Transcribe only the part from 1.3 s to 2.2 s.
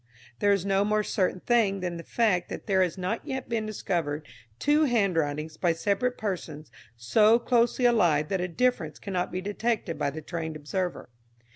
thing than the